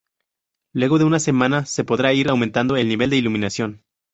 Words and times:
Luego 0.73 0.97
de 0.97 1.05
una 1.05 1.19
semana, 1.19 1.67
se 1.67 1.83
podrá 1.83 2.11
ir 2.11 2.29
aumentando 2.31 2.75
el 2.75 2.87
nivel 2.87 3.11
de 3.11 3.17
iluminación. 3.17 3.83